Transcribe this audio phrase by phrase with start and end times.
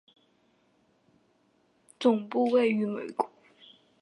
[1.99, 3.29] 总部位于美国。